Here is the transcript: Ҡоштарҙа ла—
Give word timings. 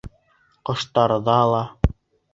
Ҡоштарҙа 0.69 1.37
ла— 1.53 1.63